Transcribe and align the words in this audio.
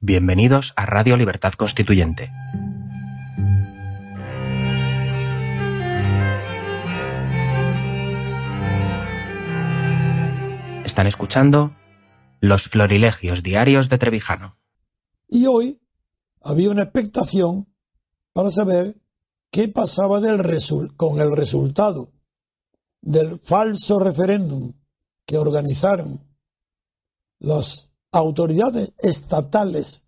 Bienvenidos 0.00 0.74
a 0.76 0.84
Radio 0.84 1.16
Libertad 1.16 1.54
Constituyente. 1.54 2.30
Están 10.84 11.06
escuchando 11.06 11.74
Los 12.40 12.68
Florilegios 12.68 13.42
Diarios 13.42 13.88
de 13.88 13.96
Trevijano. 13.96 14.58
Y 15.28 15.46
hoy 15.46 15.80
había 16.42 16.70
una 16.70 16.82
expectación 16.82 17.66
para 18.34 18.50
saber 18.50 19.00
qué 19.50 19.68
pasaba 19.68 20.20
con 20.98 21.20
el 21.20 21.34
resultado 21.34 22.12
del 23.00 23.38
falso 23.38 23.98
referéndum 23.98 24.74
que 25.24 25.38
organizaron 25.38 26.20
las 27.38 27.95
autoridades 28.12 28.94
estatales 28.98 30.06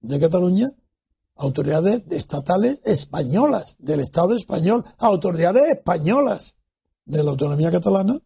de 0.00 0.20
Cataluña, 0.20 0.68
autoridades 1.36 2.02
estatales 2.10 2.82
españolas 2.84 3.76
del 3.78 4.00
Estado 4.00 4.34
español, 4.34 4.84
autoridades 4.98 5.70
españolas 5.70 6.58
de 7.04 7.22
la 7.22 7.30
autonomía 7.30 7.70
catalana, 7.70 8.18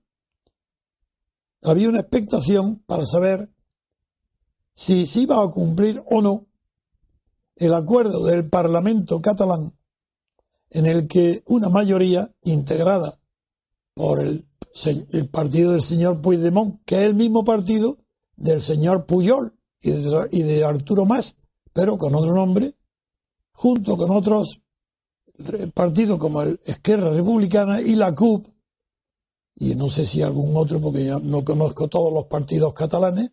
había 1.63 1.89
una 1.89 2.01
expectación 2.01 2.83
para 2.87 3.07
saber 3.07 3.51
si 4.73 5.07
se 5.07 5.21
iba 5.21 5.43
a 5.43 5.51
cumplir 5.51 6.03
o 6.11 6.21
no 6.21 6.47
el 7.57 7.73
acuerdo 7.73 8.25
del 8.25 8.49
Parlamento 8.49 9.23
catalán 9.23 9.77
en 10.71 10.87
el 10.87 11.07
que 11.07 11.43
una 11.47 11.69
mayoría 11.69 12.29
integrada 12.43 13.21
por 13.95 14.21
el, 14.21 14.47
el 15.13 15.29
partido 15.29 15.73
del 15.73 15.83
señor 15.83 16.21
Puigdemont, 16.21 16.83
que 16.85 16.97
es 16.97 17.03
el 17.03 17.15
mismo 17.15 17.45
partido 17.45 18.04
del 18.37 18.63
señor 18.63 19.07
Puyol 19.07 19.59
y 19.81 19.91
de, 19.91 20.29
y 20.33 20.43
de 20.43 20.65
Arturo 20.65 21.05
Mas, 21.05 21.37
pero 21.73 21.99
con 21.99 22.15
otro 22.15 22.35
nombre, 22.35 22.73
junto 23.53 23.97
con 23.97 24.11
otros 24.11 24.61
re- 25.39 25.69
partidos 25.69 26.19
como 26.19 26.43
el 26.43 26.61
Esquerra 26.65 27.11
Republicana 27.11 27.81
y 27.81 27.95
la 27.95 28.15
CUP, 28.15 28.47
y 29.57 29.75
no 29.77 29.89
sé 29.89 30.05
si 30.07 30.21
algún 30.23 30.57
otro 30.57 30.81
porque 30.81 31.05
ya 31.05 31.19
no 31.19 31.45
conozco 31.45 31.89
todos 31.89 32.13
los 32.13 32.27
partidos 32.27 32.75
catalanes, 32.75 33.33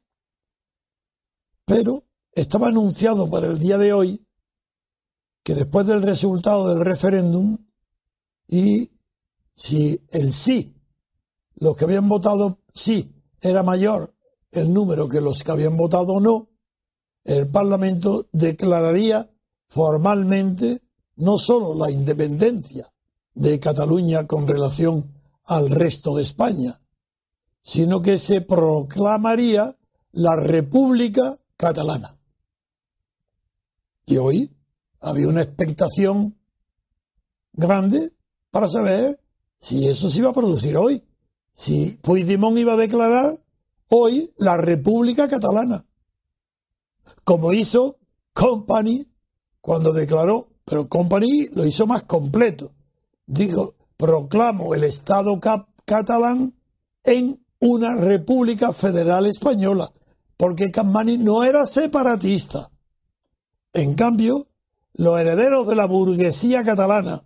pero 1.65 2.03
estaba 2.33 2.67
anunciado 2.67 3.29
para 3.29 3.47
el 3.47 3.59
día 3.59 3.77
de 3.77 3.93
hoy 3.93 4.27
que 5.43 5.55
después 5.55 5.87
del 5.87 6.01
resultado 6.03 6.69
del 6.69 6.85
referéndum 6.85 7.57
y 8.47 8.89
si 9.55 10.05
el 10.11 10.33
sí, 10.33 10.75
los 11.55 11.75
que 11.75 11.85
habían 11.85 12.07
votado 12.07 12.59
sí 12.73 13.11
era 13.41 13.63
mayor 13.63 14.13
el 14.51 14.73
número 14.73 15.07
que 15.07 15.21
los 15.21 15.43
que 15.43 15.51
habían 15.51 15.77
votado 15.77 16.19
no, 16.19 16.49
el 17.23 17.49
Parlamento 17.49 18.27
declararía 18.31 19.29
formalmente 19.67 20.81
no 21.15 21.37
sólo 21.37 21.75
la 21.75 21.91
independencia 21.91 22.91
de 23.33 23.59
Cataluña 23.59 24.27
con 24.27 24.47
relación 24.47 25.13
al 25.45 25.69
resto 25.69 26.15
de 26.15 26.23
España, 26.23 26.81
sino 27.61 28.01
que 28.01 28.17
se 28.17 28.41
proclamaría 28.41 29.73
la 30.11 30.35
República 30.35 31.37
Catalana. 31.55 32.17
Y 34.05 34.17
hoy 34.17 34.51
había 34.99 35.27
una 35.27 35.43
expectación 35.43 36.37
grande 37.53 38.11
para 38.49 38.67
saber 38.67 39.19
si 39.57 39.87
eso 39.87 40.09
se 40.09 40.19
iba 40.19 40.31
a 40.31 40.33
producir 40.33 40.75
hoy. 40.75 41.03
Si 41.53 41.99
Puigdemont 42.01 42.57
iba 42.57 42.73
a 42.73 42.77
declarar 42.77 43.39
hoy 43.91 44.33
la 44.37 44.57
República 44.57 45.27
Catalana, 45.27 45.85
como 47.25 47.51
hizo 47.51 47.97
Company 48.33 49.05
cuando 49.59 49.91
declaró, 49.91 50.47
pero 50.65 50.87
Company 50.87 51.49
lo 51.51 51.65
hizo 51.65 51.85
más 51.85 52.03
completo. 52.03 52.73
Dijo, 53.27 53.75
proclamo 53.97 54.73
el 54.73 54.85
Estado 54.85 55.39
catalán 55.85 56.55
en 57.03 57.45
una 57.59 57.95
República 57.95 58.71
Federal 58.71 59.25
Española, 59.27 59.91
porque 60.37 60.71
Company 60.71 61.17
no 61.17 61.43
era 61.43 61.65
separatista. 61.65 62.71
En 63.73 63.95
cambio, 63.95 64.47
los 64.93 65.19
herederos 65.19 65.67
de 65.67 65.75
la 65.75 65.85
burguesía 65.85 66.63
catalana, 66.63 67.25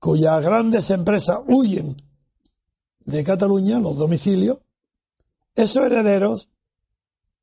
cuyas 0.00 0.42
grandes 0.42 0.90
empresas 0.90 1.38
huyen 1.46 1.96
de 3.04 3.22
Cataluña, 3.22 3.78
los 3.78 3.96
domicilios, 3.96 4.62
esos 5.54 5.84
herederos, 5.84 6.50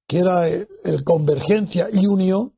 que 0.07 0.19
era 0.19 0.47
el, 0.47 0.67
Convergencia 1.03 1.87
y 1.91 2.07
Unión, 2.07 2.53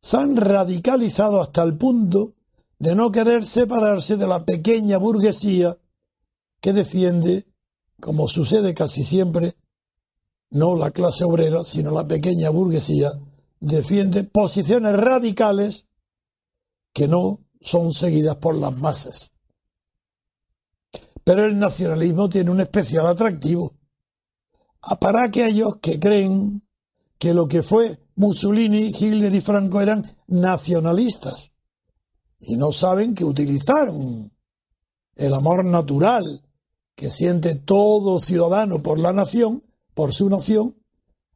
se 0.00 0.16
han 0.16 0.36
radicalizado 0.36 1.42
hasta 1.42 1.62
el 1.62 1.76
punto 1.76 2.34
de 2.78 2.94
no 2.94 3.10
querer 3.10 3.44
separarse 3.44 4.16
de 4.16 4.26
la 4.26 4.44
pequeña 4.44 4.98
burguesía 4.98 5.76
que 6.60 6.72
defiende, 6.72 7.46
como 8.00 8.28
sucede 8.28 8.74
casi 8.74 9.02
siempre, 9.02 9.54
no 10.50 10.76
la 10.76 10.92
clase 10.92 11.24
obrera, 11.24 11.64
sino 11.64 11.90
la 11.90 12.06
pequeña 12.06 12.50
burguesía, 12.50 13.10
defiende 13.58 14.22
posiciones 14.24 14.96
radicales 14.96 15.88
que 16.92 17.08
no 17.08 17.40
son 17.60 17.92
seguidas 17.92 18.36
por 18.36 18.54
las 18.54 18.76
masas. 18.76 19.32
Pero 21.24 21.44
el 21.44 21.58
nacionalismo 21.58 22.28
tiene 22.28 22.52
un 22.52 22.60
especial 22.60 23.06
atractivo 23.06 23.75
para 25.00 25.24
aquellos 25.24 25.76
que 25.78 25.98
creen 25.98 26.62
que 27.18 27.34
lo 27.34 27.48
que 27.48 27.62
fue 27.62 27.98
Mussolini, 28.14 28.92
Hitler 28.98 29.34
y 29.34 29.40
Franco 29.40 29.80
eran 29.80 30.16
nacionalistas 30.26 31.54
y 32.38 32.56
no 32.56 32.72
saben 32.72 33.14
que 33.14 33.24
utilizaron 33.24 34.32
el 35.16 35.34
amor 35.34 35.64
natural 35.64 36.42
que 36.94 37.10
siente 37.10 37.54
todo 37.54 38.20
ciudadano 38.20 38.82
por 38.82 38.98
la 38.98 39.12
nación, 39.12 39.62
por 39.94 40.12
su 40.12 40.28
nación, 40.28 40.76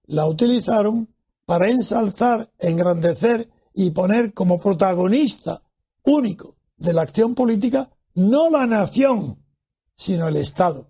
la 0.04 0.26
utilizaron 0.26 1.14
para 1.44 1.68
ensalzar, 1.68 2.52
engrandecer 2.58 3.50
y 3.74 3.90
poner 3.90 4.32
como 4.32 4.58
protagonista 4.58 5.62
único 6.04 6.56
de 6.76 6.92
la 6.92 7.02
acción 7.02 7.34
política 7.34 7.90
no 8.14 8.50
la 8.50 8.66
nación, 8.66 9.44
sino 9.96 10.28
el 10.28 10.36
Estado. 10.36 10.89